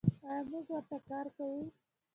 [0.29, 1.59] آیا موږ ورته کار کوو؟